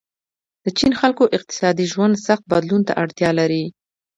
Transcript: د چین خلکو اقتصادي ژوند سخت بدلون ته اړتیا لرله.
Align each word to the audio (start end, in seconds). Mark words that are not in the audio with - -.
د 0.63 0.65
چین 0.77 0.91
خلکو 1.01 1.23
اقتصادي 1.37 1.85
ژوند 1.93 2.15
سخت 2.27 2.43
بدلون 2.51 2.81
ته 2.87 2.93
اړتیا 3.03 3.29
لرله. 3.39 3.67